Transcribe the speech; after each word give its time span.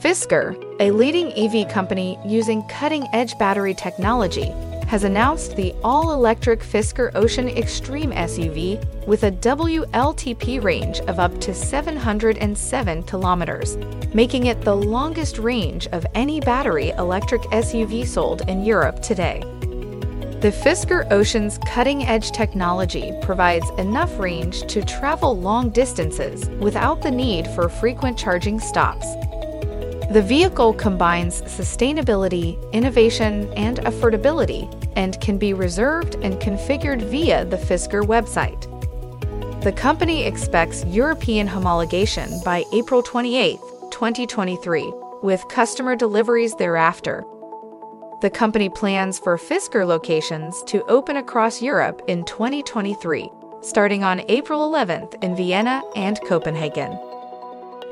Fisker, 0.00 0.56
a 0.80 0.90
leading 0.92 1.30
EV 1.34 1.68
company 1.68 2.18
using 2.24 2.62
cutting 2.68 3.06
edge 3.12 3.36
battery 3.36 3.74
technology, 3.74 4.50
has 4.86 5.04
announced 5.04 5.56
the 5.56 5.74
all 5.84 6.14
electric 6.14 6.60
Fisker 6.60 7.10
Ocean 7.14 7.48
Extreme 7.48 8.12
SUV 8.12 8.82
with 9.06 9.24
a 9.24 9.30
WLTP 9.30 10.64
range 10.64 11.00
of 11.00 11.20
up 11.20 11.38
to 11.42 11.52
707 11.52 13.02
kilometers, 13.02 13.76
making 14.14 14.46
it 14.46 14.62
the 14.62 14.74
longest 14.74 15.36
range 15.36 15.86
of 15.88 16.06
any 16.14 16.40
battery 16.40 16.90
electric 16.96 17.42
SUV 17.52 18.06
sold 18.06 18.48
in 18.48 18.64
Europe 18.64 19.02
today. 19.02 19.40
The 20.40 20.50
Fisker 20.64 21.12
Ocean's 21.12 21.58
cutting 21.66 22.04
edge 22.04 22.32
technology 22.32 23.12
provides 23.20 23.68
enough 23.76 24.18
range 24.18 24.66
to 24.68 24.82
travel 24.82 25.38
long 25.38 25.68
distances 25.68 26.48
without 26.58 27.02
the 27.02 27.10
need 27.10 27.46
for 27.48 27.68
frequent 27.68 28.16
charging 28.16 28.58
stops. 28.58 29.06
The 30.10 30.22
vehicle 30.22 30.74
combines 30.74 31.40
sustainability, 31.42 32.58
innovation, 32.72 33.52
and 33.54 33.78
affordability 33.78 34.66
and 34.96 35.20
can 35.20 35.38
be 35.38 35.54
reserved 35.54 36.16
and 36.16 36.34
configured 36.40 37.00
via 37.02 37.44
the 37.44 37.56
Fisker 37.56 38.02
website. 38.02 38.66
The 39.62 39.70
company 39.70 40.24
expects 40.24 40.84
European 40.86 41.46
homologation 41.46 42.42
by 42.42 42.64
April 42.72 43.04
28, 43.04 43.60
2023, 43.92 44.92
with 45.22 45.46
customer 45.48 45.94
deliveries 45.94 46.56
thereafter. 46.56 47.24
The 48.20 48.30
company 48.30 48.68
plans 48.68 49.20
for 49.20 49.38
Fisker 49.38 49.86
locations 49.86 50.64
to 50.64 50.84
open 50.86 51.18
across 51.18 51.62
Europe 51.62 52.02
in 52.08 52.24
2023, 52.24 53.30
starting 53.62 54.02
on 54.02 54.24
April 54.28 54.68
11th 54.72 55.22
in 55.22 55.36
Vienna 55.36 55.82
and 55.94 56.20
Copenhagen. 56.22 56.98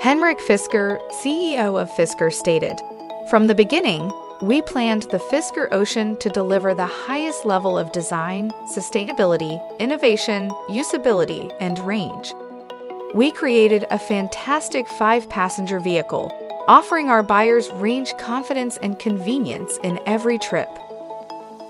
Henrik 0.01 0.39
Fisker, 0.39 1.01
CEO 1.11 1.81
of 1.81 1.91
Fisker, 1.91 2.33
stated 2.33 2.81
From 3.29 3.49
the 3.49 3.55
beginning, 3.55 4.13
we 4.41 4.63
planned 4.63 5.03
the 5.03 5.19
Fisker 5.19 5.67
Ocean 5.73 6.17
to 6.19 6.29
deliver 6.31 6.73
the 6.73 6.87
highest 6.87 7.45
level 7.45 7.77
of 7.77 7.91
design, 7.91 8.53
sustainability, 8.73 9.61
innovation, 9.81 10.51
usability, 10.69 11.53
and 11.59 11.81
range. 11.81 12.33
We 13.13 13.33
created 13.33 13.87
a 13.91 13.99
fantastic 13.99 14.87
five 14.87 15.29
passenger 15.29 15.81
vehicle, 15.81 16.31
offering 16.69 17.09
our 17.09 17.25
buyers 17.25 17.69
range 17.73 18.17
confidence 18.19 18.77
and 18.77 19.01
convenience 19.01 19.79
in 19.83 19.99
every 20.07 20.39
trip. 20.39 20.69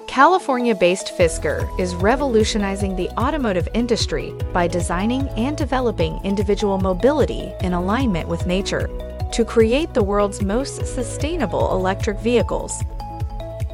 California 0.09 0.75
based 0.75 1.17
Fisker 1.17 1.69
is 1.78 1.95
revolutionizing 1.95 2.97
the 2.97 3.09
automotive 3.11 3.69
industry 3.75 4.33
by 4.55 4.67
designing 4.67 5.28
and 5.37 5.56
developing 5.56 6.19
individual 6.25 6.78
mobility 6.78 7.53
in 7.61 7.75
alignment 7.75 8.27
with 8.27 8.47
nature 8.47 8.89
to 9.31 9.45
create 9.45 9.92
the 9.92 10.03
world's 10.03 10.41
most 10.42 10.87
sustainable 10.87 11.73
electric 11.73 12.19
vehicles. 12.20 12.83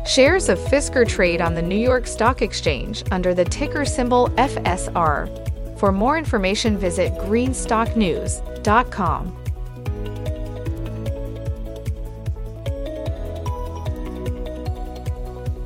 Shares 0.04 0.48
of 0.48 0.58
Fisker 0.58 1.06
trade 1.08 1.40
on 1.40 1.54
the 1.54 1.62
New 1.62 1.78
York 1.78 2.08
Stock 2.08 2.42
Exchange 2.42 3.04
under 3.12 3.32
the 3.32 3.44
ticker 3.44 3.84
symbol 3.84 4.26
FSR. 4.30 5.78
For 5.78 5.92
more 5.92 6.18
information, 6.18 6.76
visit 6.76 7.12
greenstocknews.com. 7.14 9.43